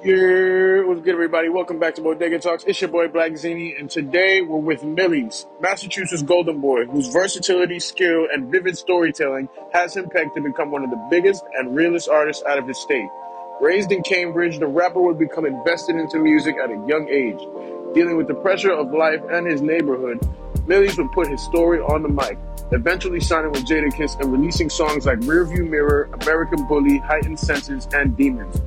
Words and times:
Yeah, 0.00 0.84
what's 0.84 1.00
good, 1.00 1.14
everybody? 1.14 1.48
Welcome 1.48 1.80
back 1.80 1.96
to 1.96 2.02
Bodega 2.02 2.38
Talks. 2.38 2.62
It's 2.62 2.80
your 2.80 2.88
boy 2.88 3.08
Black 3.08 3.36
Zini, 3.36 3.74
and 3.76 3.90
today 3.90 4.42
we're 4.42 4.60
with 4.60 4.82
Millyz, 4.82 5.46
Massachusetts 5.60 6.22
Golden 6.22 6.60
Boy, 6.60 6.84
whose 6.84 7.08
versatility, 7.08 7.80
skill, 7.80 8.28
and 8.32 8.48
vivid 8.48 8.78
storytelling 8.78 9.48
has 9.72 9.96
him 9.96 10.08
pegged 10.08 10.36
to 10.36 10.40
become 10.40 10.70
one 10.70 10.84
of 10.84 10.90
the 10.90 11.06
biggest 11.10 11.42
and 11.54 11.74
realest 11.74 12.08
artists 12.08 12.44
out 12.44 12.58
of 12.58 12.68
his 12.68 12.78
state. 12.78 13.08
Raised 13.60 13.90
in 13.90 14.04
Cambridge, 14.04 14.60
the 14.60 14.68
rapper 14.68 15.00
would 15.02 15.18
become 15.18 15.44
invested 15.44 15.96
into 15.96 16.20
music 16.20 16.54
at 16.62 16.70
a 16.70 16.84
young 16.86 17.08
age. 17.08 17.40
Dealing 17.92 18.16
with 18.16 18.28
the 18.28 18.34
pressure 18.34 18.70
of 18.70 18.92
life 18.92 19.20
and 19.32 19.50
his 19.50 19.62
neighborhood, 19.62 20.20
Millyz 20.68 20.96
would 20.96 21.10
put 21.10 21.26
his 21.26 21.42
story 21.42 21.80
on 21.80 22.04
the 22.04 22.08
mic, 22.08 22.38
eventually 22.70 23.18
signing 23.18 23.50
with 23.50 23.66
Jadakiss 23.66 24.20
and 24.20 24.30
releasing 24.30 24.70
songs 24.70 25.06
like 25.06 25.18
Rearview 25.20 25.68
Mirror, 25.68 26.08
American 26.22 26.68
Bully, 26.68 26.98
Heightened 26.98 27.40
Senses, 27.40 27.88
and 27.92 28.16
Demons. 28.16 28.62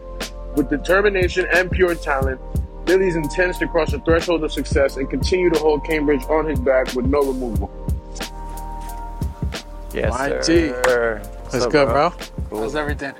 With 0.55 0.69
determination 0.69 1.47
and 1.53 1.71
pure 1.71 1.95
talent, 1.95 2.39
Millyz 2.85 3.15
intends 3.15 3.57
to 3.59 3.67
cross 3.67 3.91
the 3.91 3.99
threshold 3.99 4.43
of 4.43 4.51
success 4.51 4.97
and 4.97 5.09
continue 5.09 5.49
to 5.49 5.57
hold 5.57 5.85
Cambridge 5.85 6.23
on 6.29 6.45
his 6.45 6.59
back 6.59 6.93
with 6.93 7.05
no 7.05 7.21
removal. 7.21 7.71
Yes, 9.93 10.11
My 10.11 10.41
sir. 10.41 11.21
That's 11.51 11.65
good, 11.67 11.87
bro. 11.87 12.13
Cool. 12.49 12.61
How's 12.61 12.75
everything? 12.75 13.13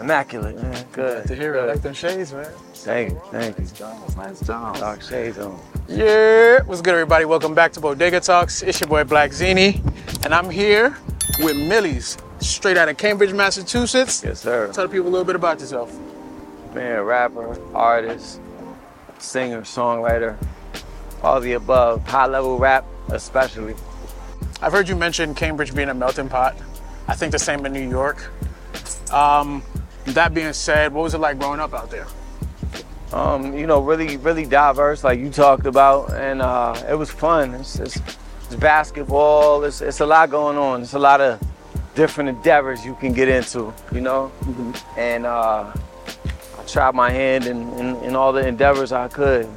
Immaculate, 0.00 0.56
man. 0.62 0.86
Good. 0.92 1.24
Glad 1.24 1.26
to 1.26 1.34
hear 1.34 1.54
it. 1.56 1.60
I 1.60 1.66
like 1.66 1.82
them 1.82 1.94
shades, 1.94 2.32
man. 2.32 2.52
Thank 2.72 3.12
you, 3.12 3.20
thank 3.32 3.58
you. 3.58 3.64
Nice 4.16 4.40
job. 4.40 4.78
Dark 4.78 5.02
shades 5.02 5.38
on. 5.38 5.58
Yeah, 5.88 6.62
what's 6.62 6.82
good, 6.82 6.94
everybody? 6.94 7.24
Welcome 7.24 7.54
back 7.54 7.72
to 7.72 7.80
Bodega 7.80 8.20
Talks. 8.20 8.62
It's 8.62 8.80
your 8.80 8.88
boy 8.88 9.02
Black 9.02 9.32
Zini, 9.32 9.82
and 10.22 10.32
I'm 10.32 10.50
here 10.50 10.96
with 11.40 11.56
Millyz, 11.56 12.20
straight 12.40 12.76
out 12.76 12.88
of 12.88 12.96
Cambridge, 12.96 13.32
Massachusetts. 13.32 14.22
Yes, 14.24 14.40
sir. 14.40 14.72
Tell 14.72 14.86
the 14.86 14.92
people 14.92 15.08
a 15.08 15.10
little 15.10 15.24
bit 15.24 15.34
about 15.34 15.58
yourself. 15.58 15.96
Man, 16.74 17.02
rapper, 17.02 17.58
artist, 17.74 18.40
singer, 19.18 19.62
songwriter, 19.62 20.36
all 21.22 21.40
the 21.40 21.54
above. 21.54 22.06
High 22.06 22.26
level 22.26 22.58
rap, 22.58 22.84
especially. 23.08 23.74
I've 24.60 24.72
heard 24.72 24.88
you 24.88 24.96
mention 24.96 25.34
Cambridge 25.34 25.74
being 25.74 25.88
a 25.88 25.94
melting 25.94 26.28
pot. 26.28 26.56
I 27.06 27.14
think 27.14 27.32
the 27.32 27.38
same 27.38 27.64
in 27.64 27.72
New 27.72 27.88
York. 27.88 28.30
Um, 29.12 29.62
that 30.06 30.34
being 30.34 30.52
said, 30.52 30.92
what 30.92 31.02
was 31.02 31.14
it 31.14 31.18
like 31.18 31.38
growing 31.38 31.60
up 31.60 31.72
out 31.72 31.90
there? 31.90 32.06
Um, 33.12 33.56
you 33.56 33.66
know, 33.66 33.80
really, 33.80 34.18
really 34.18 34.44
diverse, 34.44 35.02
like 35.02 35.18
you 35.18 35.30
talked 35.30 35.64
about, 35.64 36.12
and 36.12 36.42
uh, 36.42 36.80
it 36.88 36.94
was 36.94 37.10
fun. 37.10 37.54
It's, 37.54 37.78
it's, 37.78 37.96
it's 37.96 38.54
basketball. 38.56 39.64
It's, 39.64 39.80
it's 39.80 40.00
a 40.00 40.06
lot 40.06 40.28
going 40.30 40.58
on. 40.58 40.82
It's 40.82 40.92
a 40.92 40.98
lot 40.98 41.22
of 41.22 41.40
different 41.94 42.28
endeavors 42.28 42.84
you 42.84 42.94
can 42.96 43.14
get 43.14 43.28
into, 43.28 43.72
you 43.90 44.02
know. 44.02 44.30
And 44.98 45.24
uh, 45.24 45.72
tried 46.68 46.94
my 46.94 47.10
hand 47.10 47.46
in, 47.46 47.72
in, 47.74 47.96
in 47.96 48.16
all 48.16 48.32
the 48.32 48.46
endeavors 48.46 48.92
I 48.92 49.08
could, 49.08 49.48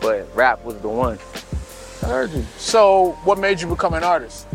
but 0.00 0.28
rap 0.34 0.64
was 0.64 0.78
the 0.78 0.88
one. 0.88 1.18
I 2.02 2.06
heard 2.06 2.30
you. 2.30 2.44
So, 2.56 3.12
what 3.24 3.38
made 3.38 3.60
you 3.60 3.68
become 3.68 3.94
an 3.94 4.04
artist? 4.04 4.46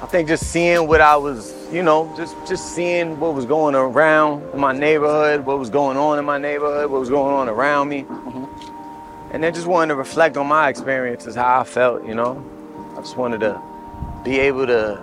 I 0.00 0.06
think 0.06 0.28
just 0.28 0.44
seeing 0.50 0.86
what 0.86 1.00
I 1.00 1.16
was, 1.16 1.54
you 1.72 1.82
know, 1.82 2.12
just 2.16 2.36
just 2.46 2.74
seeing 2.74 3.18
what 3.18 3.34
was 3.34 3.44
going 3.44 3.74
around 3.74 4.42
in 4.54 4.60
my 4.60 4.72
neighborhood, 4.72 5.44
what 5.44 5.58
was 5.58 5.70
going 5.70 5.96
on 5.96 6.18
in 6.18 6.24
my 6.24 6.38
neighborhood, 6.38 6.90
what 6.90 7.00
was 7.00 7.10
going 7.10 7.34
on 7.34 7.48
around 7.48 7.88
me, 7.88 8.04
mm-hmm. 8.04 9.34
and 9.34 9.42
then 9.42 9.52
just 9.52 9.66
wanted 9.66 9.88
to 9.88 9.96
reflect 9.96 10.36
on 10.36 10.46
my 10.46 10.68
experiences, 10.68 11.34
how 11.34 11.60
I 11.60 11.64
felt, 11.64 12.06
you 12.06 12.14
know. 12.14 12.42
I 12.96 13.00
just 13.00 13.16
wanted 13.16 13.40
to 13.40 13.60
be 14.24 14.38
able 14.38 14.66
to. 14.66 15.02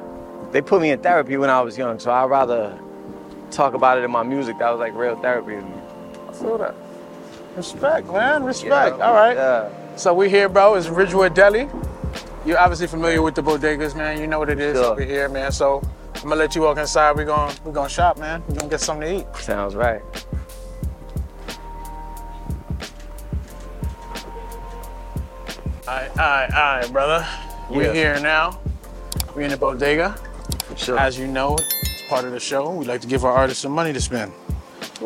They 0.51 0.61
put 0.61 0.81
me 0.81 0.91
in 0.91 0.99
therapy 0.99 1.35
when 1.35 1.49
I 1.49 1.61
was 1.61 1.77
young, 1.77 1.99
so 1.99 2.11
I'd 2.11 2.29
rather 2.29 2.79
talk 3.55 3.73
about 3.73 3.97
it 3.97 4.03
in 4.03 4.11
my 4.11 4.23
music. 4.23 4.57
That 4.59 4.69
was 4.69 4.79
like 4.79 4.93
real 4.95 5.15
therapy 5.15 5.51
to 5.55 5.61
me. 5.61 5.73
I 6.29 6.33
feel 6.33 6.57
that. 6.57 6.75
Respect, 7.55 8.07
man. 8.11 8.43
Respect. 8.43 8.99
All 8.99 9.13
right. 9.13 9.35
Yeah. 9.35 9.69
So 9.95 10.13
we 10.13 10.29
here, 10.29 10.49
bro. 10.49 10.75
It's 10.75 10.87
Ridgewood 10.89 11.33
Deli. 11.33 11.69
You're 12.45 12.59
obviously 12.59 12.87
familiar 12.87 13.21
with 13.21 13.33
the 13.35 13.41
bodegas, 13.41 13.95
man. 13.95 14.19
You 14.19 14.27
know 14.27 14.39
what 14.39 14.49
it 14.49 14.59
is 14.59 14.77
Sure. 14.77 14.87
over 14.91 15.01
here, 15.03 15.29
man. 15.29 15.51
So 15.51 15.81
I'm 16.15 16.23
gonna 16.23 16.35
let 16.35 16.53
you 16.55 16.61
walk 16.63 16.77
inside. 16.77 17.15
We're 17.15 17.25
gonna 17.25 17.53
we're 17.63 17.71
gonna 17.71 17.89
shop, 17.89 18.17
man. 18.19 18.43
We're 18.47 18.55
gonna 18.55 18.69
get 18.69 18.81
something 18.81 19.07
to 19.07 19.19
eat. 19.21 19.35
Sounds 19.41 19.73
right. 19.75 20.01
All 25.87 25.93
right, 25.93 26.09
all 26.09 26.15
right, 26.17 26.51
all 26.51 26.77
right, 26.79 26.91
brother. 26.91 27.27
We're 27.69 27.83
Yeah. 27.87 27.93
here 27.93 28.19
now. 28.19 28.59
We're 29.35 29.43
in 29.43 29.51
the 29.51 29.57
bodega. 29.57 30.15
For 30.69 30.75
sure. 30.77 30.97
As 30.99 31.17
you 31.17 31.27
know, 31.27 31.57
part 32.07 32.25
of 32.25 32.31
the 32.31 32.39
show. 32.39 32.71
We 32.71 32.85
like 32.85 33.01
to 33.01 33.07
give 33.07 33.25
our 33.25 33.31
artists 33.31 33.61
some 33.63 33.71
money 33.71 33.93
to 33.93 34.01
spend. 34.01 34.31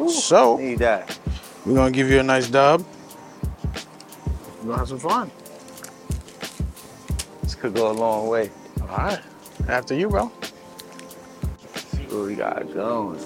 So 0.09 0.57
Need 0.57 0.79
that. 0.79 1.17
we're 1.65 1.75
gonna 1.75 1.91
give 1.91 2.09
you 2.09 2.19
a 2.19 2.23
nice 2.23 2.47
dub. 2.47 2.85
We're 4.61 4.67
gonna 4.67 4.77
have 4.79 4.87
some 4.89 4.99
fun. 4.99 5.31
This 7.43 7.55
could 7.55 7.73
go 7.73 7.91
a 7.91 7.93
long 7.93 8.27
way. 8.27 8.51
All 8.81 8.87
right. 8.87 9.19
After 9.67 9.95
you, 9.95 10.09
bro. 10.09 10.31
See 11.75 12.03
what 12.09 12.25
we 12.27 12.35
got 12.35 12.71
going. 12.73 13.19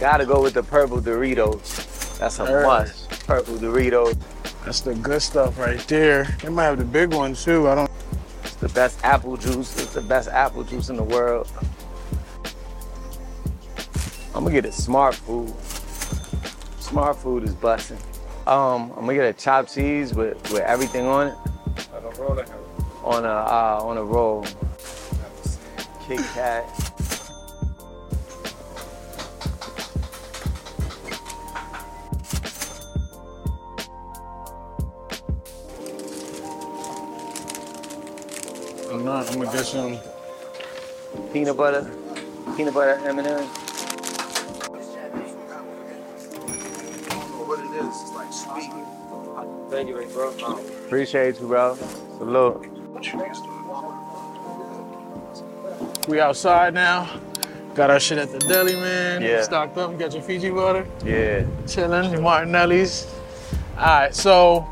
Gotta 0.00 0.24
go 0.24 0.40
with 0.40 0.54
the 0.54 0.62
purple 0.62 1.00
Doritos. 1.00 2.18
That's 2.18 2.38
a 2.38 2.44
must. 2.44 3.10
Purple 3.26 3.56
Doritos. 3.56 4.16
That's 4.68 4.82
the 4.82 4.94
good 4.96 5.22
stuff 5.22 5.58
right 5.58 5.78
there. 5.88 6.24
They 6.42 6.50
might 6.50 6.64
have 6.64 6.76
the 6.76 6.84
big 6.84 7.14
one 7.14 7.34
too. 7.34 7.68
I 7.68 7.74
don't. 7.74 7.90
It's 8.44 8.56
the 8.56 8.68
best 8.68 9.02
apple 9.02 9.38
juice. 9.38 9.74
It's 9.80 9.94
the 9.94 10.02
best 10.02 10.28
apple 10.28 10.62
juice 10.62 10.90
in 10.90 10.96
the 10.96 11.02
world. 11.02 11.50
I'm 14.34 14.44
gonna 14.44 14.50
get 14.50 14.66
a 14.66 14.72
smart 14.72 15.14
food. 15.14 15.54
Smart 16.80 17.16
food 17.16 17.44
is 17.44 17.54
busting. 17.54 17.96
Um, 18.46 18.92
I'm 18.94 19.06
gonna 19.06 19.14
get 19.14 19.24
a 19.24 19.32
chopped 19.32 19.74
cheese 19.74 20.12
with, 20.12 20.36
with 20.52 20.60
everything 20.60 21.06
on 21.06 21.28
it. 21.28 21.34
On 23.04 23.24
a 23.24 23.26
uh, 23.26 23.80
on 23.80 23.96
a 23.96 24.04
roll. 24.04 24.44
Kit 26.06 26.20
Kat. 26.34 26.87
I'm 39.18 39.24
not. 39.24 39.34
Gonna 39.34 39.52
get 39.52 39.66
some. 39.66 39.98
peanut 41.32 41.56
butter, 41.56 41.90
peanut 42.56 42.72
butter 42.72 43.00
M&M. 43.04 43.24
what 47.48 47.58
it 47.58 47.64
is. 47.64 48.02
It's 48.02 48.12
like 48.14 48.32
sweet. 48.32 48.70
Thank 49.70 49.88
you, 49.88 50.06
bro. 50.12 50.28
Appreciate 50.86 51.40
you, 51.40 51.48
bro. 51.48 51.74
Salute. 52.18 52.66
What 52.92 53.06
you 53.06 53.18
niggas 53.18 53.42
doing? 53.42 53.58
We 56.08 56.20
outside 56.20 56.74
now. 56.74 57.10
Got 57.74 57.90
our 57.90 57.98
shit 57.98 58.18
at 58.18 58.30
the 58.30 58.38
deli, 58.38 58.76
man. 58.76 59.20
Yeah. 59.20 59.42
Stocked 59.42 59.78
up. 59.78 59.98
Got 59.98 60.12
your 60.14 60.22
Fiji 60.22 60.52
water. 60.52 60.86
Yeah. 61.04 61.44
Chilling. 61.66 62.12
Your 62.12 62.20
Martinelli's. 62.20 63.12
All 63.76 63.84
right. 63.84 64.14
So 64.14 64.64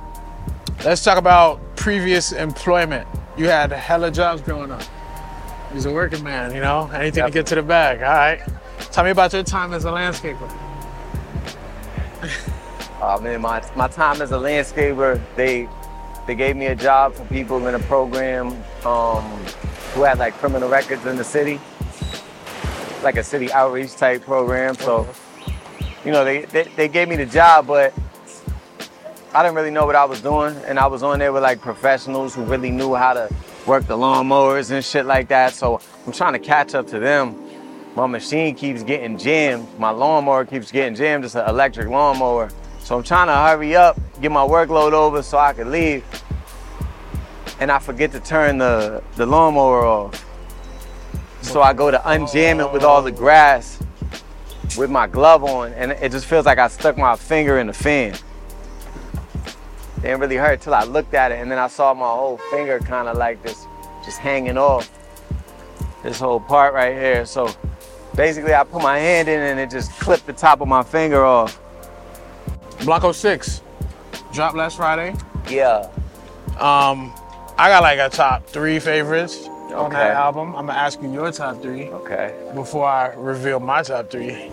let's 0.84 1.02
talk 1.02 1.18
about 1.18 1.58
previous 1.74 2.30
employment. 2.30 3.08
You 3.36 3.48
had 3.48 3.70
hella 3.72 4.10
jobs 4.10 4.40
growing 4.42 4.70
up. 4.70 4.82
He's 5.72 5.84
a 5.84 5.92
working 5.92 6.22
man, 6.24 6.54
you 6.54 6.60
know. 6.60 6.88
Anything 6.94 7.18
Yep. 7.24 7.26
to 7.26 7.32
get 7.32 7.46
to 7.46 7.54
the 7.56 7.62
bag. 7.62 8.02
All 8.02 8.08
right. 8.12 8.40
Tell 8.92 9.04
me 9.04 9.10
about 9.10 9.32
your 9.32 9.42
time 9.42 9.72
as 9.74 9.84
a 9.84 9.88
landscaper. 9.90 10.50
Uh, 13.00 13.18
man, 13.22 13.40
my, 13.42 13.62
my 13.76 13.88
time 13.88 14.22
as 14.22 14.32
a 14.32 14.36
landscaper, 14.36 15.20
they 15.36 15.68
they 16.26 16.34
gave 16.34 16.56
me 16.56 16.66
a 16.66 16.74
job 16.74 17.14
for 17.14 17.24
people 17.26 17.68
in 17.68 17.74
a 17.76 17.78
program 17.80 18.48
um, 18.84 19.22
who 19.94 20.02
had 20.02 20.18
like 20.18 20.34
criminal 20.34 20.68
records 20.68 21.06
in 21.06 21.16
the 21.16 21.22
city, 21.22 21.60
like 23.04 23.16
a 23.16 23.22
city 23.22 23.52
outreach 23.52 23.94
type 23.94 24.22
program. 24.22 24.74
So, 24.74 25.06
you 26.04 26.10
know, 26.10 26.24
they, 26.24 26.46
they, 26.46 26.64
they 26.74 26.88
gave 26.88 27.08
me 27.08 27.14
the 27.14 27.26
job, 27.26 27.68
but 27.68 27.94
I 29.36 29.42
didn't 29.42 29.56
really 29.56 29.70
know 29.70 29.84
what 29.84 29.96
I 29.96 30.06
was 30.06 30.22
doing. 30.22 30.56
And 30.64 30.78
I 30.78 30.86
was 30.86 31.02
on 31.02 31.18
there 31.18 31.30
with 31.30 31.42
like 31.42 31.60
professionals 31.60 32.34
who 32.34 32.42
really 32.44 32.70
knew 32.70 32.94
how 32.94 33.12
to 33.12 33.28
work 33.66 33.86
the 33.86 33.94
lawnmowers 33.94 34.70
and 34.70 34.82
shit 34.82 35.04
like 35.04 35.28
that. 35.28 35.52
So 35.52 35.78
I'm 36.06 36.12
trying 36.12 36.32
to 36.32 36.38
catch 36.38 36.74
up 36.74 36.86
to 36.86 36.98
them. 36.98 37.36
My 37.94 38.06
machine 38.06 38.54
keeps 38.54 38.82
getting 38.82 39.18
jammed. 39.18 39.78
My 39.78 39.90
lawnmower 39.90 40.46
keeps 40.46 40.72
getting 40.72 40.94
jammed. 40.94 41.26
It's 41.26 41.34
an 41.34 41.46
electric 41.50 41.88
lawnmower. 41.88 42.48
So 42.78 42.96
I'm 42.96 43.02
trying 43.02 43.26
to 43.26 43.34
hurry 43.34 43.76
up, 43.76 44.00
get 44.22 44.32
my 44.32 44.40
workload 44.40 44.92
over 44.92 45.22
so 45.22 45.36
I 45.36 45.52
can 45.52 45.70
leave. 45.70 46.02
And 47.60 47.70
I 47.70 47.78
forget 47.78 48.12
to 48.12 48.20
turn 48.20 48.56
the, 48.56 49.02
the 49.16 49.26
lawnmower 49.26 49.84
off. 49.84 50.24
So 51.42 51.60
I 51.60 51.74
go 51.74 51.90
to 51.90 51.98
unjam 51.98 52.66
it 52.66 52.72
with 52.72 52.84
all 52.84 53.02
the 53.02 53.12
grass 53.12 53.82
with 54.78 54.88
my 54.88 55.06
glove 55.06 55.44
on, 55.44 55.74
and 55.74 55.92
it 55.92 56.10
just 56.10 56.24
feels 56.24 56.46
like 56.46 56.56
I 56.56 56.68
stuck 56.68 56.96
my 56.96 57.16
finger 57.16 57.58
in 57.58 57.66
the 57.66 57.74
fan. 57.74 58.16
Didn't 60.06 60.20
really 60.20 60.36
hurt 60.36 60.60
till 60.60 60.72
I 60.72 60.84
looked 60.84 61.14
at 61.14 61.32
it, 61.32 61.40
and 61.40 61.50
then 61.50 61.58
I 61.58 61.66
saw 61.66 61.92
my 61.92 62.06
whole 62.06 62.38
finger 62.52 62.78
kind 62.78 63.08
of 63.08 63.16
like 63.16 63.42
this, 63.42 63.66
just 64.04 64.18
hanging 64.18 64.56
off. 64.56 64.88
this 66.04 66.20
whole 66.20 66.38
part 66.38 66.74
right 66.74 66.94
here. 66.94 67.26
So 67.26 67.50
basically, 68.14 68.54
I 68.54 68.62
put 68.62 68.80
my 68.82 68.98
hand 68.98 69.26
in 69.28 69.40
and 69.40 69.58
it 69.58 69.68
just 69.68 69.90
clipped 69.98 70.26
the 70.26 70.32
top 70.32 70.60
of 70.60 70.68
my 70.68 70.84
finger 70.84 71.24
off. 71.24 71.58
Blanco 72.84 73.10
Six 73.10 73.62
dropped 74.32 74.54
last 74.56 74.76
Friday. 74.76 75.12
Yeah. 75.50 75.90
Um, 76.60 77.12
I 77.58 77.68
got 77.68 77.82
like 77.82 77.98
a 77.98 78.08
top 78.08 78.46
three 78.46 78.78
favorites 78.78 79.48
on 79.74 79.90
that 79.90 80.12
album. 80.12 80.54
I'm 80.54 80.66
gonna 80.66 80.78
ask 80.78 81.02
you 81.02 81.12
your 81.12 81.32
top 81.32 81.60
three 81.60 81.88
Okay. 81.88 82.32
before 82.54 82.86
I 82.86 83.12
reveal 83.16 83.58
my 83.58 83.82
top 83.82 84.08
three. 84.08 84.52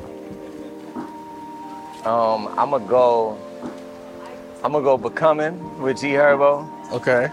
Um, 2.06 2.48
I'm 2.58 2.72
gonna 2.72 2.80
go. 2.88 3.38
I'm 4.64 4.72
gonna 4.72 4.84
go 4.84 4.98
becoming 4.98 5.82
with 5.82 6.00
G 6.00 6.10
Herbo. 6.12 6.68
Okay. 6.94 7.30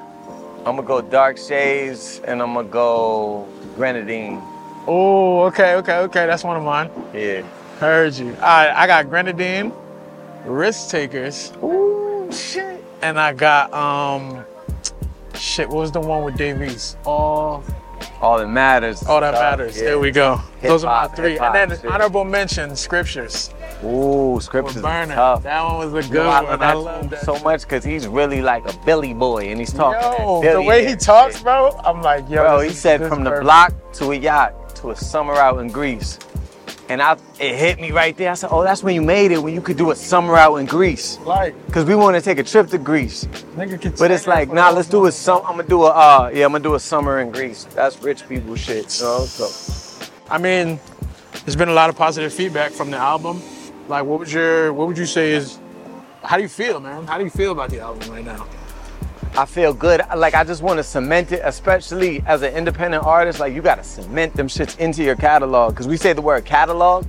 I'm 0.66 0.76
gonna 0.76 0.82
go 0.82 1.00
dark 1.00 1.38
shades 1.38 2.20
and 2.24 2.42
I'm 2.42 2.54
gonna 2.54 2.68
go 2.68 3.46
grenadine. 3.76 4.42
Oh, 4.86 5.42
okay, 5.44 5.74
okay, 5.76 5.98
okay. 5.98 6.26
That's 6.26 6.42
one 6.44 6.56
of 6.56 6.62
mine. 6.62 6.90
Yeah. 7.14 7.42
Heard 7.78 8.14
you. 8.14 8.30
All 8.34 8.40
right, 8.40 8.70
I 8.74 8.86
got 8.86 9.08
Grenadine, 9.08 9.72
Risk 10.44 10.90
Takers, 10.90 11.52
Ooh, 11.62 12.28
shit. 12.30 12.84
and 13.00 13.18
I 13.18 13.32
got 13.32 13.72
um, 13.72 14.44
shit. 15.34 15.68
What 15.68 15.78
was 15.78 15.92
the 15.92 16.00
one 16.00 16.24
with 16.24 16.36
Dave 16.36 16.60
East? 16.60 16.98
All, 17.06 17.62
All 18.20 18.38
that 18.38 18.48
matters. 18.48 19.02
all 19.04 19.20
that 19.20 19.34
Uh, 19.34 19.40
matters. 19.40 19.78
yeah. 19.78 19.84
There 19.84 19.98
we 19.98 20.10
go. 20.10 20.40
Those 20.62 20.84
are 20.84 21.08
my 21.08 21.14
three. 21.14 21.38
and 21.38 21.54
then 21.54 21.70
shit. 21.70 21.86
honorable 21.86 22.24
mention, 22.24 22.76
Scriptures. 22.76 23.50
Ooh, 23.84 24.38
scriptures 24.40 24.76
is 24.76 24.82
tough. 24.82 25.42
That 25.42 25.62
one 25.64 25.90
was 25.92 26.06
a 26.06 26.10
good 26.12 26.26
I 26.26 26.42
one. 26.42 26.50
love 26.50 26.62
I 26.62 26.72
love 26.74 27.10
that. 27.10 27.20
so 27.24 27.38
much 27.40 27.62
because 27.62 27.82
he's 27.84 28.06
really 28.06 28.42
like 28.42 28.68
a 28.68 28.76
Billy 28.84 29.14
boy 29.14 29.48
and 29.48 29.58
he's 29.58 29.72
talking. 29.72 30.02
Yo, 30.44 30.52
the 30.54 30.62
way 30.62 30.86
he 30.86 30.96
talks, 30.96 31.36
shit. 31.36 31.44
bro, 31.44 31.70
I'm 31.84 32.02
like, 32.02 32.28
yo. 32.28 32.42
Bro, 32.42 32.60
he 32.60 32.70
said 32.70 33.00
from 33.08 33.24
the 33.24 33.30
perfect. 33.30 33.44
block 33.44 33.92
to 33.94 34.10
a 34.12 34.14
yacht 34.16 34.74
to 34.76 34.90
a 34.90 34.96
summer 34.96 35.34
out 35.34 35.58
in 35.60 35.68
Greece. 35.68 36.18
And 36.90 37.00
I, 37.00 37.16
it 37.38 37.54
hit 37.54 37.80
me 37.80 37.92
right 37.92 38.16
there. 38.16 38.32
I 38.32 38.34
said, 38.34 38.48
oh, 38.50 38.64
that's 38.64 38.82
when 38.82 38.96
you 38.96 39.00
made 39.02 39.30
it, 39.30 39.38
when 39.40 39.54
you 39.54 39.60
could 39.60 39.76
do 39.76 39.92
a 39.92 39.96
summer 39.96 40.36
out 40.36 40.56
in 40.56 40.66
Greece. 40.66 41.18
Like, 41.20 41.54
Because 41.66 41.84
we 41.84 41.94
want 41.94 42.16
to 42.16 42.20
take 42.20 42.38
a 42.38 42.42
trip 42.42 42.66
to 42.70 42.78
Greece. 42.78 43.26
nigga 43.54 43.96
But 43.96 44.10
it's 44.10 44.26
like, 44.26 44.52
nah, 44.52 44.70
let's 44.70 44.88
do 44.88 45.04
a 45.04 45.10
time. 45.10 45.12
sum. 45.12 45.42
I'm 45.46 45.56
gonna 45.56 45.68
do 45.68 45.84
a, 45.84 45.90
uh, 45.90 46.30
yeah, 46.34 46.44
I'm 46.46 46.50
gonna 46.52 46.64
do 46.64 46.74
a 46.74 46.80
summer 46.80 47.20
in 47.20 47.30
Greece. 47.30 47.64
That's 47.76 48.02
rich 48.02 48.28
people 48.28 48.56
shit, 48.56 48.98
you 48.98 49.04
know? 49.06 49.20
So, 49.24 50.04
I 50.28 50.38
mean, 50.38 50.80
there's 51.44 51.54
been 51.54 51.68
a 51.68 51.72
lot 51.74 51.90
of 51.90 51.96
positive 51.96 52.32
feedback 52.34 52.72
from 52.72 52.90
the 52.90 52.96
album. 52.96 53.40
Like, 53.90 54.04
what 54.04 54.20
was 54.20 54.32
your, 54.32 54.72
what 54.72 54.86
would 54.86 54.96
you 54.96 55.04
say 55.04 55.32
is, 55.32 55.58
how 56.22 56.36
do 56.36 56.42
you 56.42 56.48
feel, 56.48 56.78
man? 56.78 57.08
How 57.08 57.18
do 57.18 57.24
you 57.24 57.30
feel 57.30 57.50
about 57.50 57.70
the 57.70 57.80
album 57.80 58.08
right 58.08 58.24
now? 58.24 58.46
I 59.36 59.44
feel 59.44 59.74
good. 59.74 60.00
Like 60.16 60.34
I 60.34 60.44
just 60.44 60.62
want 60.62 60.78
to 60.78 60.84
cement 60.84 61.32
it, 61.32 61.40
especially 61.42 62.22
as 62.24 62.42
an 62.42 62.54
independent 62.54 63.04
artist. 63.04 63.40
Like 63.40 63.52
you 63.52 63.62
gotta 63.62 63.82
cement 63.82 64.34
them 64.34 64.46
shits 64.46 64.78
into 64.78 65.02
your 65.02 65.16
catalog. 65.16 65.76
Cause 65.76 65.88
we 65.88 65.96
say 65.96 66.12
the 66.12 66.22
word 66.22 66.44
catalog, 66.44 67.04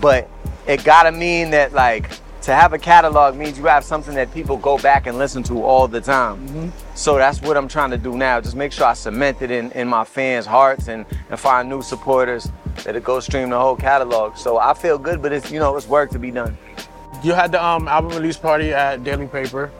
but 0.00 0.28
it 0.66 0.84
gotta 0.84 1.12
mean 1.12 1.50
that 1.50 1.72
like 1.72 2.10
to 2.50 2.56
have 2.56 2.72
a 2.72 2.78
catalog 2.78 3.36
means 3.36 3.56
you 3.56 3.66
have 3.66 3.84
something 3.84 4.12
that 4.16 4.34
people 4.34 4.56
go 4.56 4.76
back 4.78 5.06
and 5.06 5.16
listen 5.16 5.40
to 5.40 5.62
all 5.62 5.86
the 5.86 6.00
time. 6.00 6.72
So 6.96 7.16
that's 7.16 7.40
what 7.40 7.56
I'm 7.56 7.68
trying 7.68 7.92
to 7.92 7.96
do 7.96 8.16
now. 8.16 8.40
Just 8.40 8.56
make 8.56 8.72
sure 8.72 8.86
I 8.86 8.94
cement 8.94 9.40
it 9.40 9.52
in, 9.52 9.70
in 9.70 9.86
my 9.86 10.02
fans' 10.02 10.46
hearts 10.46 10.88
and, 10.88 11.06
and 11.30 11.38
find 11.38 11.68
new 11.68 11.80
supporters 11.80 12.50
that 12.82 12.96
it 12.96 13.04
go 13.04 13.20
stream 13.20 13.50
the 13.50 13.60
whole 13.60 13.76
catalog. 13.76 14.36
So 14.36 14.58
I 14.58 14.74
feel 14.74 14.98
good, 14.98 15.22
but 15.22 15.32
it's 15.32 15.52
you 15.52 15.60
know 15.60 15.76
it's 15.76 15.86
work 15.86 16.10
to 16.10 16.18
be 16.18 16.32
done. 16.32 16.58
You 17.22 17.34
had 17.34 17.52
the 17.52 17.64
um, 17.64 17.86
album 17.86 18.10
release 18.10 18.36
party 18.36 18.74
at 18.74 19.04
Daily 19.04 19.28
Paper. 19.28 19.70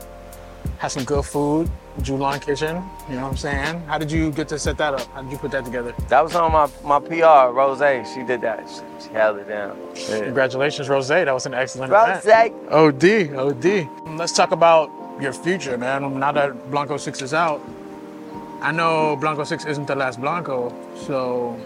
Had 0.79 0.93
some 0.93 1.03
good 1.03 1.25
food, 1.25 1.69
Julon 2.01 2.41
Kitchen. 2.41 2.83
You 3.09 3.17
know 3.17 3.23
what 3.23 3.31
I'm 3.33 3.37
saying? 3.37 3.81
How 3.83 3.99
did 3.99 4.11
you 4.11 4.31
get 4.33 4.49
to 4.49 4.59
set 4.59 4.77
that 4.79 4.95
up? 4.95 5.07
How 5.13 5.23
did 5.23 5.31
you 5.33 5.39
put 5.39 5.51
that 5.53 5.65
together? 5.65 5.95
That 6.09 6.23
was 6.23 6.35
on 6.35 6.53
my, 6.53 6.69
my 6.85 6.99
PR, 7.01 7.53
Rose. 7.53 7.79
She 8.13 8.23
did 8.23 8.41
that. 8.43 8.69
She, 8.69 9.07
she 9.07 9.13
held 9.13 9.39
it 9.39 9.49
down. 9.49 9.77
Yeah. 9.95 10.21
Congratulations, 10.25 10.89
Rose. 10.89 11.09
That 11.09 11.33
was 11.33 11.47
an 11.47 11.55
excellent 11.55 11.93
Rose. 11.93 12.25
event. 12.25 12.55
OD, 12.71 13.35
OD. 13.35 13.89
Let's 14.19 14.33
talk 14.33 14.53
about 14.53 14.91
your 15.21 15.33
future, 15.33 15.77
man. 15.79 16.19
Now 16.19 16.33
that 16.33 16.71
Blanco 16.71 16.97
6 16.97 17.23
is 17.23 17.35
out, 17.35 17.61
I 18.63 18.73
know 18.73 19.17
Blanco 19.17 19.45
6 19.45 19.65
isn't 19.67 19.87
the 19.87 19.95
last 19.95 20.21
Blanco, 20.21 20.73
so 20.95 21.57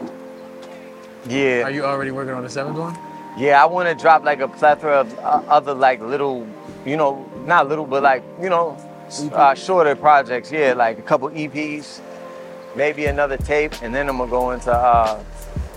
Yeah. 1.27 1.63
are 1.65 1.71
you 1.71 1.85
already 1.85 2.11
working 2.11 2.35
on 2.35 2.43
the 2.43 2.51
seventh 2.51 2.79
one? 2.79 2.97
Yeah, 3.37 3.61
I 3.63 3.67
want 3.67 3.89
to 3.89 3.95
drop 4.01 4.23
like 4.25 4.41
a 4.41 4.47
plethora 4.49 5.01
of 5.01 5.19
uh, 5.19 5.43
other 5.49 5.75
like 5.75 6.01
little, 6.01 6.47
you 6.87 6.97
know, 6.97 7.25
not 7.47 7.69
little, 7.69 7.85
but 7.87 8.03
like, 8.03 8.23
you 8.41 8.49
know, 8.49 8.77
s- 9.15 9.33
uh, 9.33 9.55
shorter 9.55 9.95
projects. 9.95 10.51
Yeah, 10.51 10.75
like 10.75 10.99
a 10.99 11.03
couple 11.03 11.29
EPs, 11.31 12.01
maybe 12.77 13.07
another 13.07 13.37
tape, 13.37 13.73
and 13.83 13.95
then 13.95 14.09
I'm 14.09 14.19
gonna 14.19 14.31
go 14.31 14.51
into 14.51 14.73
uh, 14.73 15.23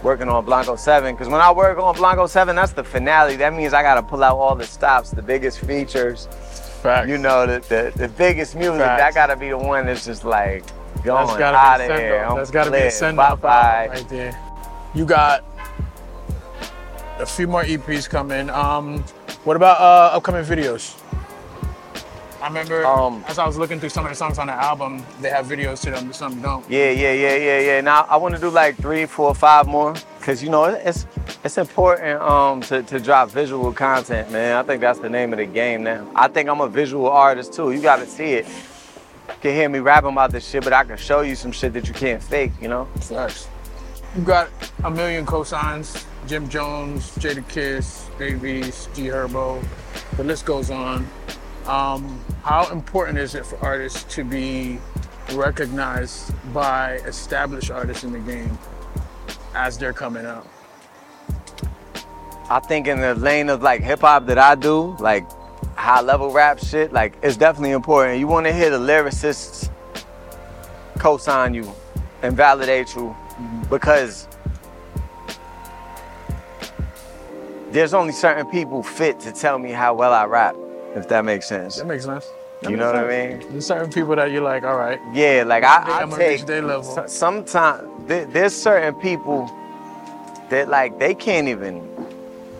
working 0.03 0.29
on 0.29 0.45
Blanco 0.45 0.75
7. 0.75 1.13
Because 1.15 1.27
when 1.29 1.41
I 1.41 1.51
work 1.51 1.77
on 1.77 1.95
Blanco 1.95 2.27
7, 2.27 2.55
that's 2.55 2.73
the 2.73 2.83
finale. 2.83 3.35
That 3.35 3.53
means 3.53 3.73
I 3.73 3.81
gotta 3.81 4.03
pull 4.03 4.23
out 4.23 4.37
all 4.37 4.55
the 4.55 4.65
stops, 4.65 5.11
the 5.11 5.21
biggest 5.21 5.59
features, 5.59 6.27
Facts. 6.81 7.09
you 7.09 7.17
know, 7.17 7.45
the, 7.45 7.59
the, 7.67 7.91
the 7.95 8.07
biggest 8.09 8.55
music. 8.55 8.79
Facts. 8.79 9.01
That 9.01 9.13
gotta 9.13 9.39
be 9.39 9.49
the 9.49 9.57
one 9.57 9.85
that's 9.85 10.05
just 10.05 10.23
like 10.23 10.63
going 11.03 11.27
That's 11.27 11.37
gotta 11.39 11.57
out 11.57 11.81
of 11.81 11.99
here. 11.99 12.25
I'm 12.29 12.37
that's 12.37 12.51
gotta 12.51 12.71
be 12.71 12.77
a 12.77 12.91
send 12.91 13.19
off 13.19 13.43
right 13.43 14.05
there. 14.09 14.37
You 14.93 15.05
got 15.05 15.43
a 17.19 17.25
few 17.25 17.47
more 17.47 17.63
EPs 17.63 18.09
coming. 18.09 18.49
Um, 18.49 19.03
what 19.43 19.55
about 19.55 19.79
uh, 19.79 20.15
upcoming 20.15 20.43
videos? 20.43 20.99
I 22.41 22.47
remember 22.47 22.85
Um, 22.85 23.23
as 23.27 23.39
I 23.39 23.45
was 23.47 23.57
looking 23.57 23.79
through 23.79 23.89
some 23.89 24.05
of 24.05 24.11
the 24.11 24.15
songs 24.15 24.37
on 24.37 24.47
the 24.47 24.53
album, 24.53 25.03
they 25.21 25.29
have 25.29 25.47
videos 25.47 25.81
to 25.83 25.91
them, 25.91 26.13
some 26.13 26.39
don't. 26.41 26.69
Yeah, 26.69 26.91
yeah, 26.91 27.13
yeah, 27.13 27.35
yeah, 27.35 27.59
yeah. 27.59 27.81
Now 27.81 28.05
I 28.09 28.17
want 28.17 28.35
to 28.35 28.41
do 28.41 28.49
like 28.49 28.75
three, 28.77 29.05
four, 29.05 29.33
five 29.33 29.67
more, 29.67 29.95
cause 30.21 30.43
you 30.43 30.49
know 30.49 30.65
it's 30.65 31.07
it's 31.43 31.57
important 31.57 32.21
um 32.21 32.61
to, 32.61 32.83
to 32.83 32.99
drop 32.99 33.29
visual 33.31 33.71
content, 33.73 34.31
man. 34.31 34.55
I 34.55 34.63
think 34.63 34.81
that's 34.81 34.99
the 34.99 35.09
name 35.09 35.33
of 35.33 35.39
the 35.39 35.45
game 35.45 35.83
now. 35.83 36.07
I 36.15 36.27
think 36.27 36.47
I'm 36.49 36.61
a 36.61 36.69
visual 36.69 37.07
artist 37.09 37.53
too. 37.53 37.71
You 37.71 37.81
gotta 37.81 38.05
see 38.05 38.33
it. 38.33 38.45
You 38.47 39.33
can 39.41 39.51
hear 39.53 39.69
me 39.69 39.79
rapping 39.79 40.11
about 40.11 40.31
this 40.31 40.47
shit, 40.47 40.63
but 40.63 40.73
I 40.73 40.83
can 40.83 40.97
show 40.97 41.21
you 41.21 41.35
some 41.35 41.51
shit 41.51 41.73
that 41.73 41.87
you 41.87 41.93
can't 41.93 42.23
fake, 42.23 42.51
you 42.61 42.67
know? 42.69 42.85
Facts. 43.01 43.47
You 44.15 44.23
got 44.23 44.49
a 44.83 44.89
million 44.89 45.25
cosigns: 45.25 46.05
Jim 46.27 46.47
Jones, 46.49 47.11
Jadakiss, 47.17 48.07
Davies, 48.17 48.87
G 48.95 49.07
Herbo. 49.07 49.63
The 50.17 50.23
list 50.23 50.45
goes 50.45 50.71
on. 50.71 51.07
Um, 51.67 52.23
how 52.43 52.71
important 52.71 53.17
is 53.17 53.35
it 53.35 53.45
for 53.45 53.57
artists 53.59 54.03
to 54.15 54.23
be 54.23 54.79
recognized 55.33 56.31
by 56.53 56.93
established 57.05 57.71
artists 57.71 58.05
in 58.05 58.13
the 58.13 58.19
game 58.19 58.57
as 59.53 59.77
they're 59.77 59.91
coming 59.91 60.25
up? 60.25 60.47
I 62.49 62.61
think 62.61 62.87
in 62.87 63.01
the 63.01 63.15
lane 63.15 63.49
of 63.49 63.61
like 63.61 63.81
hip 63.81 63.99
hop 63.99 64.25
that 64.27 64.37
I 64.37 64.56
do, 64.56 64.95
like 64.99 65.30
high 65.75 65.99
level 65.99 66.31
rap 66.31 66.59
shit, 66.59 66.94
like 66.94 67.18
it's 67.21 67.35
definitely 67.35 67.71
important. 67.71 68.19
You 68.19 68.27
want 68.27 68.45
to 68.45 68.53
hear 68.53 68.69
the 68.69 68.80
lyricists 68.80 69.69
co-sign 70.97 71.53
you 71.53 71.69
and 72.21 72.35
validate 72.35 72.95
you 72.95 73.13
because 73.69 74.30
there's 77.71 77.94
only 77.94 78.13
certain 78.13 78.49
people 78.49 78.81
fit 78.81 79.19
to 79.19 79.33
tell 79.33 79.59
me 79.59 79.71
how 79.71 79.94
well 79.94 80.13
I 80.13 80.23
rap, 80.25 80.56
if 80.97 81.07
that 81.09 81.23
makes 81.25 81.47
sense. 81.47 81.77
That 81.77 81.87
makes 81.87 82.06
sense. 82.06 82.30
That 82.61 82.71
You 82.71 82.77
know 82.77 82.87
what 82.87 82.95
I 82.95 83.27
mean? 83.37 83.51
There's 83.51 83.66
certain 83.68 83.92
people 83.92 84.16
that 84.16 84.31
you're 84.31 84.42
like, 84.42 84.63
all 84.63 84.77
right, 84.77 84.99
Yeah, 85.13 85.44
like 85.45 85.63
I, 85.63 86.04
I 86.04 86.18
take 86.18 86.45
their 86.45 86.61
level. 86.61 87.07
sometimes 87.07 87.87
there, 88.07 88.25
there's 88.25 88.56
certain 88.56 88.95
people 88.95 89.49
that 90.49 90.68
like 90.69 90.97
they 90.97 91.13
can't 91.13 91.47
even 91.47 91.87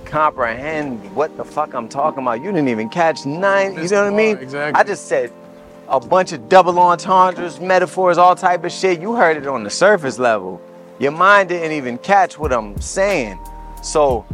comprehend 0.06 1.04
what 1.16 1.36
the 1.36 1.44
fuck 1.44 1.74
I'm 1.74 1.90
talking 1.90 2.24
about. 2.24 2.42
You 2.42 2.52
didn't 2.52 2.70
even 2.70 2.90
catch 2.90 3.26
nine. 3.26 3.74
You 3.76 3.88
know 3.90 4.04
what 4.06 4.14
I 4.14 4.16
mean? 4.16 4.38
exactly. 4.38 4.80
I 4.80 4.84
just 4.84 5.08
said 5.08 5.32
a 5.90 6.00
bunch 6.00 6.32
of 6.32 6.48
double 6.48 6.78
entendres, 6.80 7.60
metaphors, 7.60 8.18
all 8.18 8.36
type 8.36 8.64
of 8.64 8.72
shit. 8.72 9.02
You 9.02 9.16
heard 9.16 9.38
it 9.38 9.48
on 9.48 9.64
the 9.64 9.70
surface 9.70 10.20
level. 10.20 10.62
Your 11.00 11.12
mind 11.12 11.50
didn't 11.50 11.72
even 11.74 11.98
catch 11.98 12.38
what 12.38 12.52
I'm 12.54 12.80
saying. 12.80 13.40
So 13.82 14.26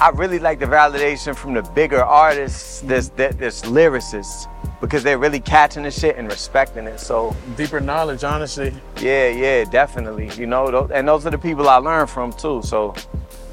I 0.00 0.10
really 0.10 0.38
like 0.38 0.60
the 0.60 0.66
validation 0.66 1.34
from 1.34 1.54
the 1.54 1.62
bigger 1.62 2.02
artists, 2.02 2.82
this 2.82 3.08
that 3.16 3.36
this 3.36 3.62
lyricists, 3.62 4.46
because 4.80 5.02
they're 5.02 5.18
really 5.18 5.40
catching 5.40 5.82
the 5.82 5.90
shit 5.90 6.16
and 6.16 6.28
respecting 6.28 6.86
it. 6.86 7.00
So 7.00 7.34
deeper 7.56 7.80
knowledge, 7.80 8.22
honestly. 8.22 8.72
yeah, 9.00 9.28
yeah, 9.28 9.64
definitely. 9.64 10.30
You 10.36 10.46
know, 10.46 10.88
and 10.94 11.08
those 11.08 11.26
are 11.26 11.30
the 11.30 11.38
people 11.38 11.68
I 11.68 11.76
learn 11.78 12.06
from 12.06 12.32
too. 12.32 12.62
So 12.62 12.94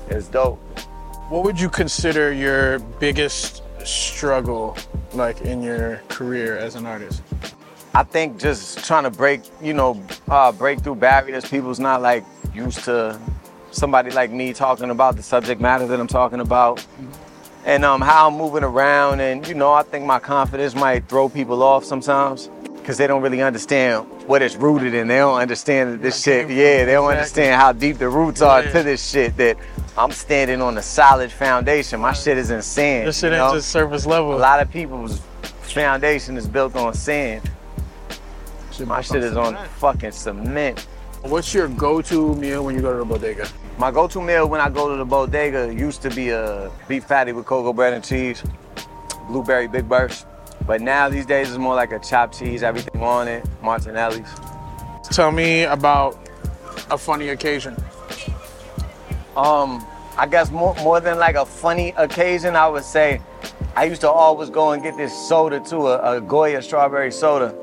it's 0.10 0.28
dope. 0.28 0.60
What 1.30 1.44
would 1.46 1.60
you 1.60 1.68
consider 1.68 2.32
your 2.32 2.78
biggest 3.00 3.64
struggle, 3.84 4.78
like 5.14 5.42
in 5.42 5.64
your 5.64 5.98
career 6.10 6.58
as 6.58 6.76
an 6.76 6.86
artist? 6.86 7.24
I 7.96 8.04
think 8.04 8.38
just 8.38 8.86
trying 8.86 9.06
to 9.06 9.10
break, 9.10 9.42
you 9.64 9.74
know, 9.74 10.00
uh, 10.30 10.52
break 10.52 10.82
through 10.82 10.96
barriers. 10.96 11.50
People's 11.50 11.80
not 11.80 12.04
like 12.04 12.24
used 12.54 12.84
to 12.84 13.20
somebody 13.76 14.12
like 14.12 14.32
me 14.32 14.54
talking 14.54 14.90
about 14.90 15.16
the 15.18 15.24
subject 15.24 15.60
matter 15.62 15.86
that 15.88 16.00
I'm 16.00 16.08
talking 16.08 16.40
about, 16.40 16.86
and 17.66 17.84
um, 17.86 18.02
how 18.02 18.28
I'm 18.30 18.36
moving 18.38 18.64
around. 18.64 19.20
And 19.20 19.48
you 19.48 19.54
know, 19.56 19.74
I 19.74 19.84
think 19.84 20.06
my 20.06 20.20
confidence 20.20 20.76
might 20.76 21.08
throw 21.10 21.30
people 21.30 21.62
off 21.64 21.84
sometimes. 21.86 22.50
because 22.86 23.00
they 23.00 23.08
don't 23.08 23.24
really 23.24 23.42
understand 23.42 24.06
what 24.28 24.44
it's 24.44 24.56
rooted 24.56 24.94
in. 24.94 25.08
They 25.08 25.18
don't 25.18 25.40
understand 25.42 26.04
this 26.04 26.22
shit. 26.22 26.48
Yeah, 26.52 26.86
they 26.86 26.92
don't 26.94 27.06
Exactly. 27.10 27.18
understand 27.18 27.60
how 27.62 27.72
deep 27.72 27.98
the 27.98 28.08
roots 28.08 28.44
are 28.44 28.62
Yeah. 28.64 28.72
to 28.74 28.84
this 28.84 29.04
shit. 29.04 29.36
That 29.38 29.58
I'm 29.98 30.12
standing 30.12 30.62
on 30.62 30.78
a 30.78 30.84
solid 30.84 31.32
foundation. 31.32 32.00
My 32.00 32.14
shit 32.14 32.38
is 32.38 32.52
in 32.52 32.62
sand. 32.62 33.08
This 33.08 33.18
shit 33.18 33.32
you 33.34 33.40
ain't 33.40 33.54
just 33.56 33.70
surface 33.72 34.06
level. 34.06 34.36
A 34.36 34.38
lot 34.38 34.62
of 34.62 34.70
people's 34.70 35.20
foundation 35.64 36.38
is 36.38 36.48
built 36.48 36.76
on 36.76 36.94
sand. 36.94 37.42
My 38.86 39.02
shit 39.02 39.24
is 39.24 39.36
on 39.36 39.58
fucking 39.80 40.12
cement. 40.12 40.86
What's 41.24 41.56
your 41.56 41.68
go-to 41.70 42.36
meal 42.36 42.64
when 42.66 42.76
you 42.76 42.82
go 42.82 42.92
to 42.94 43.00
the 43.00 43.06
bodega? 43.06 43.48
My 43.78 43.92
go-to 43.92 44.22
meal 44.22 44.48
when 44.48 44.62
I 44.62 44.70
go 44.70 44.90
to 44.90 44.96
the 44.96 45.04
bodega 45.04 45.74
used 45.74 46.02
to 46.04 46.10
be 46.10 46.30
a 46.30 46.72
beef 46.88 47.08
patty 47.08 47.34
with 47.34 47.46
cocoa 47.46 47.74
bread 47.74 47.94
and 47.94 48.04
cheese, 48.04 48.42
blueberry 49.28 49.68
big 49.68 49.90
burst. 49.90 50.26
But 50.66 50.80
now 50.82 51.10
these 51.10 51.26
days 51.26 51.50
it's 51.50 51.58
more 51.58 51.76
like 51.76 51.92
a 51.92 52.00
chopped 52.00 52.40
cheese, 52.40 52.64
everything 52.64 53.02
on 53.02 53.28
it, 53.28 53.46
Martinelli's. 53.62 54.30
Tell 55.12 55.32
me 55.32 55.64
about 55.64 56.18
a 56.90 56.98
funny 56.98 57.30
occasion. 57.30 57.76
Um, 59.36 59.86
I 60.18 60.26
guess 60.26 60.50
more 60.52 60.74
more 60.76 61.02
than 61.02 61.20
like 61.20 61.36
a 61.36 61.46
funny 61.46 61.94
occasion, 61.98 62.56
I 62.56 62.70
would 62.70 62.86
say 62.86 63.22
I 63.76 63.84
used 63.84 64.02
to 64.02 64.10
always 64.10 64.50
go 64.50 64.72
and 64.72 64.82
get 64.82 64.96
this 64.96 65.14
soda 65.28 65.60
too, 65.60 65.88
a, 65.88 66.18
a 66.18 66.22
Goya 66.22 66.62
strawberry 66.62 67.12
soda. 67.12 67.54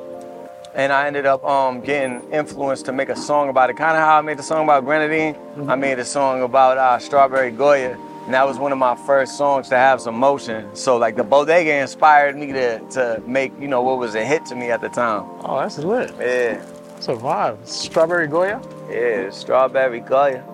And 0.74 0.92
I 0.92 1.06
ended 1.06 1.26
up 1.26 1.44
um, 1.44 1.80
getting 1.82 2.22
influenced 2.32 2.86
to 2.86 2.92
make 2.92 3.10
a 3.10 3.16
song 3.16 3.50
about 3.50 3.68
it. 3.68 3.76
Kind 3.76 3.96
of 3.96 4.02
how 4.02 4.18
I 4.18 4.22
made 4.22 4.38
the 4.38 4.42
song 4.42 4.64
about 4.64 4.84
grenadine. 4.84 5.36
I 5.68 5.74
made 5.76 5.98
a 5.98 6.04
song 6.04 6.42
about 6.42 6.78
uh, 6.78 6.98
strawberry 6.98 7.50
Goya. 7.50 7.98
And 8.24 8.32
that 8.34 8.46
was 8.46 8.56
one 8.58 8.72
of 8.72 8.78
my 8.78 8.94
first 8.94 9.36
songs 9.36 9.68
to 9.70 9.76
have 9.76 10.00
some 10.00 10.14
motion. 10.14 10.74
So 10.74 10.96
like 10.96 11.16
the 11.16 11.24
bodega 11.24 11.74
inspired 11.74 12.36
me 12.36 12.52
to, 12.52 12.78
to 12.90 13.22
make, 13.26 13.52
you 13.60 13.68
know, 13.68 13.82
what 13.82 13.98
was 13.98 14.14
a 14.14 14.24
hit 14.24 14.46
to 14.46 14.54
me 14.54 14.70
at 14.70 14.80
the 14.80 14.88
time. 14.88 15.24
Oh, 15.44 15.58
that's 15.60 15.76
lit. 15.78 16.14
Yeah, 16.18 16.64
vibe. 17.00 17.66
Strawberry 17.66 18.28
Goya. 18.28 18.62
yeah, 18.88 19.28
strawberry 19.30 20.00
Goya. 20.00 20.44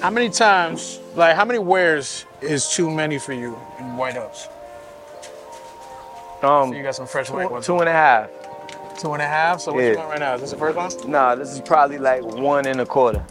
How 0.00 0.10
many 0.10 0.30
times, 0.30 1.00
like, 1.16 1.36
how 1.36 1.44
many 1.44 1.58
wears 1.58 2.24
is 2.40 2.68
too 2.68 2.90
many 2.90 3.18
for 3.18 3.32
you 3.32 3.58
in 3.78 3.96
White 3.96 4.14
House? 4.14 4.48
Um, 6.42 6.70
So 6.70 6.72
you 6.74 6.82
got 6.82 6.94
some 6.94 7.06
fresh 7.06 7.28
white 7.28 7.50
ones. 7.50 7.66
two 7.66 7.78
and 7.80 7.88
a 7.88 7.92
half. 7.92 8.30
Two 9.00 9.14
and 9.14 9.22
a 9.22 9.26
half. 9.26 9.62
So 9.62 9.72
what 9.72 9.80
you 9.80 9.88
Yeah. 9.88 9.94
going 9.94 10.08
right 10.10 10.18
now? 10.18 10.34
Is 10.34 10.42
this 10.42 10.50
the 10.50 10.58
first 10.58 10.76
one? 10.76 11.10
Nah, 11.10 11.34
this 11.34 11.50
is 11.50 11.60
probably 11.62 11.96
like 11.96 12.22
one 12.22 12.66
and 12.66 12.82
a 12.82 12.86
quarter. 12.86 13.24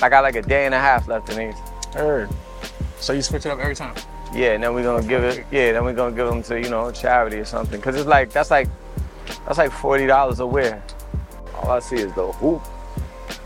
I 0.00 0.08
got 0.08 0.22
like 0.22 0.36
a 0.36 0.42
day 0.42 0.64
and 0.64 0.74
a 0.74 0.78
half 0.78 1.06
left 1.06 1.28
in 1.28 1.36
these. 1.36 1.54
Heard. 1.94 2.30
So 2.98 3.12
you 3.12 3.20
switch 3.20 3.44
it 3.44 3.50
up 3.50 3.58
every 3.58 3.74
time. 3.74 3.94
Yeah, 4.32 4.52
and 4.52 4.62
then 4.64 4.72
we're 4.72 4.84
gonna 4.84 5.06
give 5.06 5.22
it. 5.22 5.44
Yeah, 5.50 5.72
then 5.72 5.84
we're 5.84 5.92
gonna 5.92 6.16
give 6.16 6.26
them 6.26 6.42
to 6.44 6.58
you 6.58 6.70
know 6.70 6.90
charity 6.92 7.36
or 7.36 7.44
something. 7.44 7.78
Cause 7.82 7.94
it's 7.94 8.06
like 8.06 8.32
that's 8.32 8.50
like 8.50 8.68
that's 9.46 9.58
like 9.58 9.70
forty 9.70 10.06
dollars 10.06 10.40
a 10.40 10.46
wear. 10.46 10.82
All 11.54 11.70
I 11.72 11.80
see 11.80 11.96
is 11.96 12.12
the 12.14 12.32
hoop. 12.32 12.62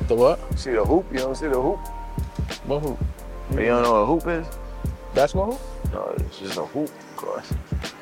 The 0.06 0.14
what? 0.14 0.38
See 0.56 0.70
the 0.70 0.84
hoop? 0.84 1.04
You 1.10 1.18
don't 1.18 1.34
see 1.36 1.48
the 1.48 1.60
hoop? 1.60 1.80
What 2.66 2.80
hoop? 2.80 2.98
You 3.50 3.66
don't 3.66 3.82
know 3.82 3.92
what 3.92 3.98
a 3.98 4.06
hoop 4.06 4.26
is? 4.28 4.46
Basketball 5.16 5.52
hoop? 5.52 5.92
No, 5.92 6.14
it's 6.16 6.38
just 6.38 6.56
a 6.58 6.64
hoop 6.64 6.90
across 7.16 7.52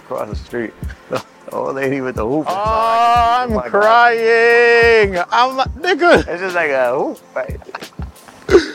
across 0.07 0.29
the 0.29 0.37
street. 0.37 0.73
The 1.11 1.25
old 1.53 1.75
lady 1.75 2.01
with 2.01 2.17
the 2.17 2.25
hoop. 2.25 2.47
Oh, 2.49 2.51
inside. 2.51 3.43
I'm 3.43 3.51
God. 3.51 3.71
crying. 3.71 5.19
I'm 5.31 5.57
like, 5.57 5.75
nigga. 5.75 6.27
It's 6.27 6.41
just 6.41 6.55
like 6.55 6.71
a 6.71 6.95
hoop. 6.95 7.19
Right? 7.35 7.61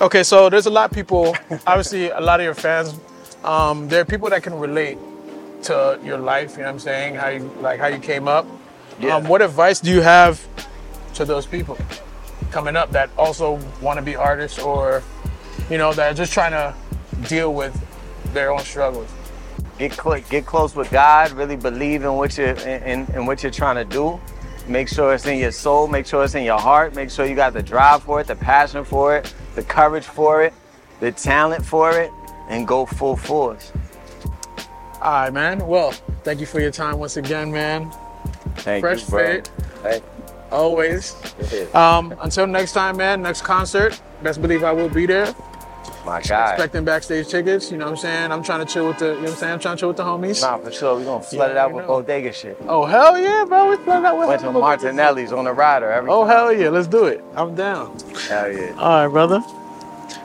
Okay, 0.00 0.24
so 0.24 0.50
there's 0.50 0.66
a 0.66 0.70
lot 0.70 0.90
of 0.90 0.92
people, 0.92 1.36
obviously, 1.64 2.10
a 2.10 2.20
lot 2.20 2.40
of 2.40 2.44
your 2.44 2.54
fans. 2.54 2.98
Um, 3.44 3.86
there 3.86 4.00
are 4.00 4.04
people 4.04 4.28
that 4.30 4.42
can 4.42 4.58
relate 4.58 4.98
to 5.64 6.00
your 6.02 6.18
life. 6.18 6.52
You 6.52 6.62
know 6.62 6.64
what 6.64 6.70
I'm 6.72 6.78
saying? 6.80 7.14
How 7.14 7.28
you 7.28 7.48
like 7.60 7.78
how 7.78 7.86
you 7.86 8.00
came 8.00 8.26
up. 8.26 8.44
Yeah. 8.98 9.14
Um, 9.14 9.28
what 9.28 9.42
advice 9.42 9.78
do 9.78 9.92
you 9.92 10.00
have 10.00 10.44
to 11.14 11.24
those 11.24 11.46
people 11.46 11.78
coming 12.50 12.74
up 12.74 12.90
that 12.90 13.10
also 13.16 13.60
want 13.80 13.98
to 13.98 14.02
be 14.02 14.16
artists 14.16 14.58
or, 14.58 15.04
you 15.70 15.78
know, 15.78 15.92
that 15.92 16.10
are 16.10 16.14
just 16.14 16.32
trying 16.32 16.50
to 16.50 16.74
deal 17.28 17.54
with 17.54 17.72
their 18.34 18.50
own 18.50 18.58
struggles? 18.60 19.08
Get 19.78 19.92
cl- 19.94 20.20
get 20.20 20.46
close 20.46 20.74
with 20.74 20.90
God. 20.90 21.32
Really 21.32 21.56
believe 21.56 22.02
in 22.04 22.14
what 22.14 22.36
you're 22.36 22.48
in, 22.48 22.82
in, 22.82 23.14
in 23.14 23.26
what 23.26 23.42
you're 23.42 23.52
trying 23.52 23.76
to 23.76 23.84
do. 23.84 24.20
Make 24.68 24.88
sure 24.88 25.12
it's 25.12 25.26
in 25.26 25.38
your 25.38 25.52
soul. 25.52 25.88
Make 25.88 26.06
sure 26.06 26.24
it's 26.24 26.34
in 26.34 26.44
your 26.44 26.58
heart. 26.58 26.94
Make 26.94 27.10
sure 27.10 27.26
you 27.26 27.34
got 27.34 27.52
the 27.52 27.62
drive 27.62 28.02
for 28.04 28.20
it, 28.20 28.26
the 28.26 28.36
passion 28.36 28.84
for 28.84 29.16
it, 29.16 29.34
the 29.54 29.62
courage 29.62 30.04
for 30.04 30.44
it, 30.44 30.54
the 31.00 31.10
talent 31.10 31.64
for 31.64 31.98
it, 31.98 32.12
and 32.48 32.66
go 32.66 32.86
full 32.86 33.16
force. 33.16 33.72
All 35.00 35.12
right, 35.12 35.32
man. 35.32 35.66
Well, 35.66 35.90
thank 36.22 36.38
you 36.38 36.46
for 36.46 36.60
your 36.60 36.70
time 36.70 36.98
once 36.98 37.16
again, 37.16 37.50
man. 37.50 37.90
Thank 38.58 38.82
Fresh 38.82 39.02
you, 39.02 39.08
bro. 39.10 39.42
Hey, 39.82 40.00
Always. 40.52 41.16
Um, 41.74 42.14
until 42.20 42.46
next 42.46 42.72
time, 42.72 42.98
man. 42.98 43.22
Next 43.22 43.40
concert, 43.40 44.00
best 44.22 44.42
believe 44.42 44.62
I 44.62 44.70
will 44.70 44.90
be 44.90 45.06
there. 45.06 45.34
My 46.04 46.20
guy. 46.20 46.50
expecting 46.52 46.84
backstage 46.84 47.28
tickets. 47.28 47.70
You 47.70 47.78
know 47.78 47.84
what 47.86 47.90
I'm 47.92 47.96
saying? 47.96 48.32
I'm 48.32 48.42
trying 48.42 48.64
to 48.66 48.72
chill 48.72 48.88
with 48.88 48.98
the, 48.98 49.06
you 49.06 49.12
know 49.14 49.20
what 49.22 49.30
I'm 49.30 49.36
saying? 49.36 49.52
I'm 49.54 49.58
trying 49.60 49.76
to 49.76 49.80
chill 49.80 49.88
with 49.88 49.96
the 49.96 50.04
homies. 50.04 50.40
Nah, 50.42 50.58
for 50.58 50.70
sure. 50.72 50.96
We're 50.96 51.04
gonna 51.04 51.22
flood 51.22 51.46
Yeah, 51.48 51.52
it 51.52 51.56
out 51.58 51.70
you 51.70 51.76
with 51.76 51.84
know. 51.86 52.00
bodega 52.02 52.32
shit. 52.32 52.56
Oh, 52.68 52.84
hell 52.84 53.18
yeah, 53.18 53.44
bro. 53.44 53.70
We 53.70 53.76
play 53.76 54.00
that 54.00 54.16
with 54.16 54.28
Went 54.28 54.40
to 54.42 54.52
Martinelli's 54.52 55.32
on 55.32 55.44
the 55.44 55.52
rider. 55.52 55.90
Every 55.90 56.10
Oh, 56.10 56.22
time. 56.26 56.30
hell 56.36 56.52
yeah. 56.52 56.68
Let's 56.70 56.88
do 56.88 57.04
it. 57.06 57.22
I'm 57.36 57.54
down. 57.54 57.96
Hell 58.28 58.52
yeah, 58.52 58.74
All 58.78 59.04
right, 59.06 59.08
brother. 59.08 59.42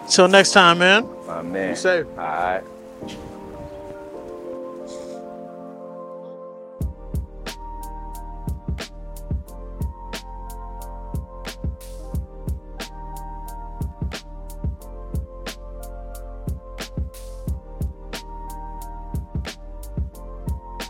Till 0.09 0.27
next 0.27 0.51
time, 0.53 0.79
man. 0.79 1.07
my 1.27 1.41
man. 1.41 1.71
Be 1.73 1.75
safe. 1.75 2.05
All 2.17 2.23
right. 2.23 2.63